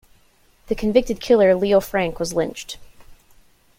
[0.65, 2.77] The convicted killer, Leo Frank, was lynched.